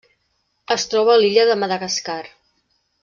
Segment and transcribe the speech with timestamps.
[0.75, 2.19] Es troba a l'illa de Madagascar.